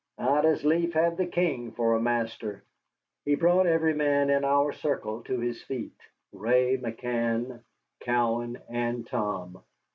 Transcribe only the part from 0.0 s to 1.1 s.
I'd as lief